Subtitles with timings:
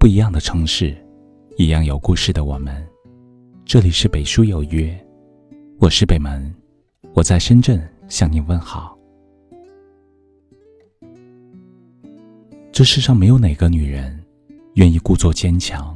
[0.00, 0.96] 不一样的城市，
[1.58, 2.74] 一样有故事的我们。
[3.66, 4.98] 这里是北书有约，
[5.78, 6.54] 我是北门，
[7.12, 7.78] 我在深圳
[8.08, 8.96] 向您问好。
[12.72, 14.18] 这世上没有哪个女人
[14.76, 15.94] 愿意故作坚强，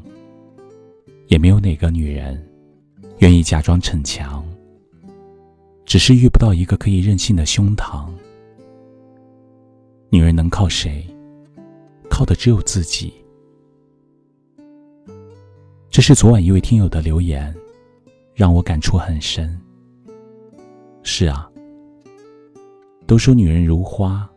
[1.29, 2.47] 也没有哪个女人
[3.21, 4.45] 愿意假装逞强，
[5.87, 8.11] 只是遇不到一个可以任性的胸膛。
[10.11, 11.03] 女人能靠谁？
[12.11, 13.11] 靠的只有自己。
[15.95, 17.55] 这是昨晚一位听友的留言，
[18.35, 19.57] 让我感触很深。
[21.05, 21.49] 是啊，
[23.07, 24.29] 都说女人如花，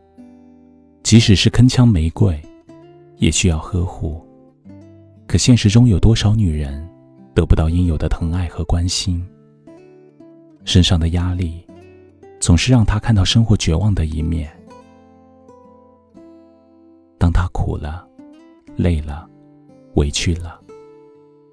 [1.01, 2.39] 即使是铿锵玫瑰，
[3.15, 4.23] 也需要呵护。
[5.25, 6.87] 可现实中有多少女人
[7.33, 9.27] 得不到应有的疼爱和关心？
[10.63, 11.65] 身上的压力，
[12.39, 14.47] 总是让她看到生活绝望的一面。
[17.17, 18.07] 当她苦了、
[18.75, 19.27] 累了、
[19.95, 20.61] 委屈了，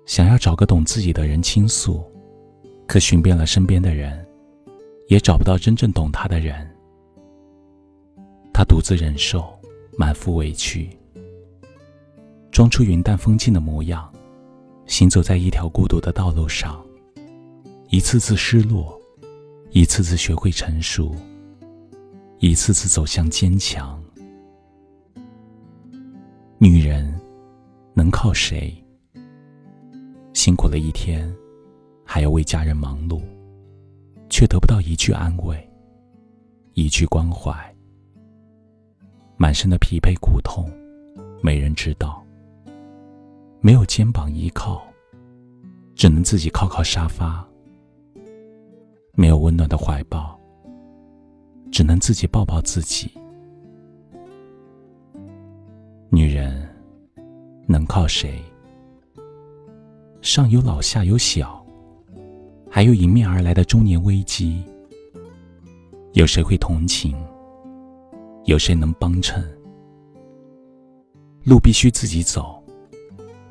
[0.06, 2.04] 想要找个懂自己的人倾诉，
[2.86, 4.24] 可寻遍了身边的人，
[5.08, 6.70] 也找不到真正懂他的人。
[8.52, 9.58] 他独自忍受，
[9.96, 10.90] 满腹委屈，
[12.50, 14.12] 装出云淡风轻的模样，
[14.86, 16.84] 行走在一条孤独的道路上，
[17.88, 19.00] 一次次失落，
[19.70, 21.14] 一次次学会成熟，
[22.38, 23.98] 一次次走向坚强。
[26.58, 27.18] 女人
[27.94, 28.83] 能靠谁？
[30.44, 31.34] 辛苦了一天，
[32.04, 33.22] 还要为家人忙碌，
[34.28, 35.56] 却得不到一句安慰，
[36.74, 37.50] 一句关怀。
[39.38, 40.70] 满身的疲惫苦痛，
[41.42, 42.22] 没人知道。
[43.62, 44.86] 没有肩膀依靠，
[45.94, 47.42] 只能自己靠靠沙发。
[49.14, 50.38] 没有温暖的怀抱，
[51.72, 53.10] 只能自己抱抱自己。
[56.10, 56.68] 女人
[57.66, 58.44] 能靠谁？
[60.24, 61.62] 上有老下有小，
[62.70, 64.64] 还有迎面而来的中年危机。
[66.14, 67.14] 有谁会同情？
[68.44, 69.46] 有谁能帮衬？
[71.44, 72.58] 路必须自己走，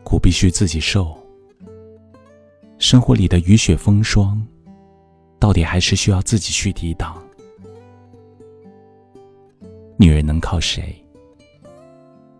[0.03, 1.15] 苦必须自己受。
[2.79, 4.43] 生活里的雨雪风霜，
[5.37, 7.21] 到底还是需要自己去抵挡。
[9.95, 10.99] 女人能靠谁？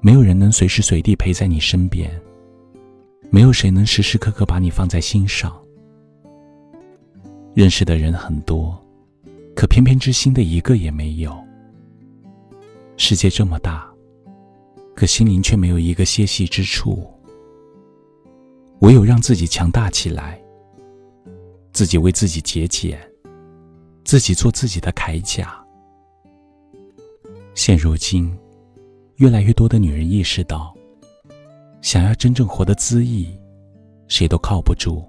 [0.02, 2.12] 没有人能随时随地陪在你身边，
[3.34, 5.60] 没有谁能时时刻刻把你放在心上。
[7.56, 8.80] 认识的人很多，
[9.56, 11.36] 可偏偏知心的一个也没有。
[12.96, 13.92] 世界这么大，
[14.96, 17.12] 可心灵却没有一个歇息之处。
[18.82, 20.40] 唯有让自己强大起来，
[21.72, 23.02] 自己为自己节俭，
[24.04, 25.60] 自己做自己的铠甲。
[27.56, 28.32] 现如今。
[29.18, 30.76] 越来越多的女人意识到，
[31.84, 33.38] 想要真正活得恣意，
[34.08, 35.04] 谁都靠不住。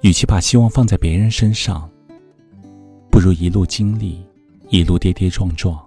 [0.00, 1.88] 与其把希望放在别人身上，
[3.08, 4.20] 不如一路经历，
[4.68, 5.78] 一路跌跌撞撞，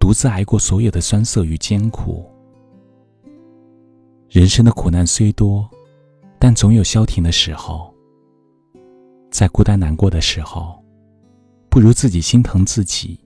[0.00, 2.26] 独自挨过所有的酸涩与艰苦。
[4.30, 5.68] 人生的苦难虽多，
[6.38, 7.92] 但总有消停的时候。
[9.30, 10.82] 在孤单难过的时候，
[11.68, 13.20] 不如自己心疼自己，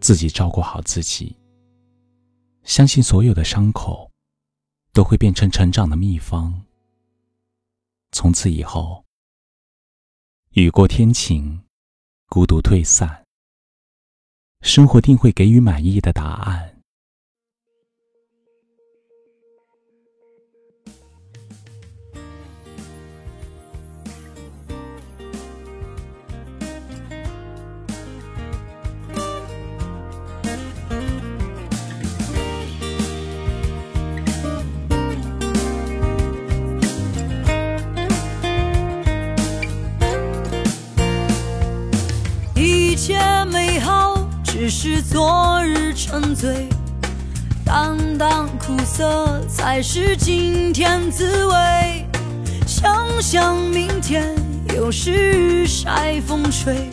[0.00, 1.36] 自己照顾好自己。
[2.62, 4.09] 相信所有的伤口，
[4.92, 6.62] 都会变成成长的秘方。
[8.12, 9.04] 从此以后，
[10.50, 11.62] 雨过天晴，
[12.26, 13.24] 孤独退散，
[14.62, 16.79] 生活定会给予满意的答案。
[44.70, 46.68] 是昨日沉醉，
[47.64, 52.06] 淡淡苦涩才是今天滋味。
[52.64, 54.32] 想想明天
[54.72, 56.88] 又是日晒风吹，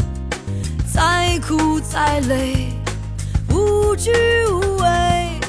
[0.92, 2.74] 再苦再累
[3.50, 4.12] 无惧
[4.52, 5.40] 无畏，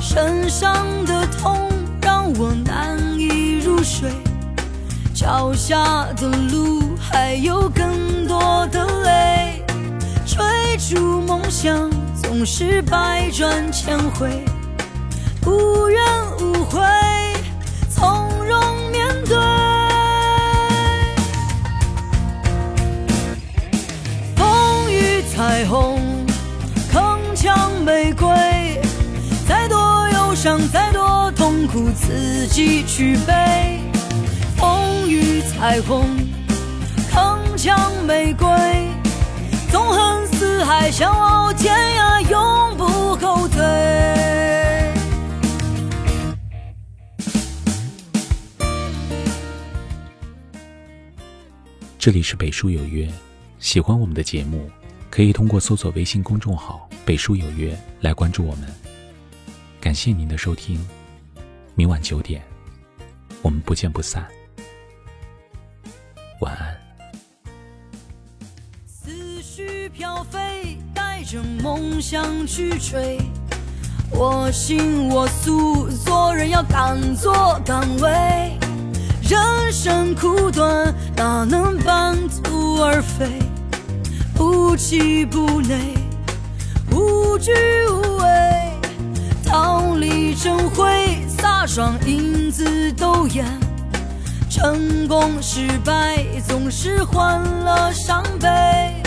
[0.00, 1.68] 身上的痛
[2.00, 4.08] 让我难以入睡，
[5.12, 9.61] 脚下的路还有更多的泪。
[10.72, 11.90] 追逐梦想
[12.22, 14.42] 总是百转千回，
[15.44, 16.02] 无怨
[16.40, 16.80] 无悔，
[17.90, 18.58] 从容
[18.90, 19.36] 面对。
[24.34, 26.00] 风雨彩虹，
[26.90, 27.54] 铿锵
[27.84, 28.80] 玫瑰，
[29.46, 31.66] 再多忧伤，再多痛。
[31.66, 33.80] 苦自己去背。
[34.56, 36.06] 风雨彩虹，
[37.12, 37.76] 铿锵
[38.06, 38.48] 玫瑰，
[39.70, 40.21] 纵横
[40.64, 43.60] 海，笑傲天涯，永不后退。
[51.98, 53.08] 这里是北书有约，
[53.58, 54.68] 喜欢我们的节目，
[55.08, 58.68] 可以通过搜索微信公众号“北书有约”来关注我们。
[59.80, 60.84] 感谢您的收听，
[61.74, 62.42] 明晚九点，
[63.40, 64.26] 我们不见不散。
[69.94, 73.18] 飘飞，带着梦想去追。
[74.10, 78.58] 我行我素，做人要敢作敢为。
[79.20, 83.38] 人生苦短，哪能半途而废？
[84.34, 85.94] 不气不馁，
[86.90, 87.52] 无惧
[87.90, 88.72] 无畏，
[89.44, 93.44] 桃李争辉，飒爽英姿斗艳。
[94.48, 99.01] 成功失败，总是欢乐伤悲。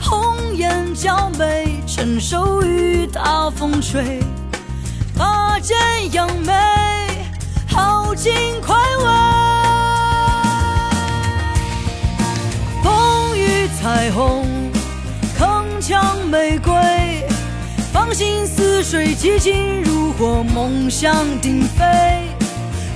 [0.00, 4.20] 红颜娇美，承受雨打风吹，
[5.16, 5.76] 拔剑
[6.12, 6.52] 扬眉，
[7.68, 9.04] 豪情快慰。
[12.82, 14.46] 风雨彩虹，
[15.38, 16.72] 铿锵玫瑰，
[17.92, 21.84] 芳心似水，激情如火，梦想鼎沸。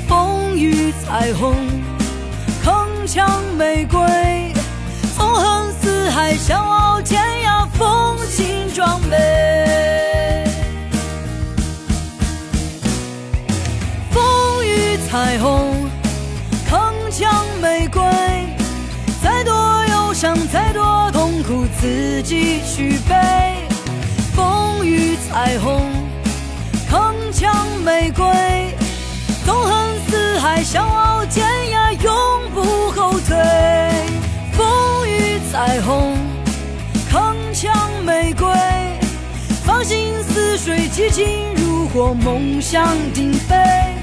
[0.09, 1.55] 风雨彩虹，
[2.65, 4.01] 铿锵玫瑰，
[5.17, 5.54] 从何
[6.15, 9.17] 海，笑傲天涯，风情壮美。
[14.13, 15.91] 风雨彩虹，
[16.71, 17.27] 铿锵
[17.61, 18.01] 玫瑰。
[19.21, 23.67] 再多忧伤再多痛苦，自己去背。
[24.37, 25.83] 风雨彩虹，
[26.89, 27.53] 铿锵
[27.85, 28.64] 玫瑰，
[40.95, 41.27] 激情
[41.57, 43.94] 如火，梦想鼎沸。